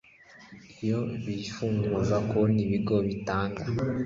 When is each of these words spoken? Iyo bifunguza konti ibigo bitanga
Iyo 0.83 0.99
bifunguza 1.25 2.15
konti 2.29 2.59
ibigo 2.65 2.95
bitanga 3.07 3.63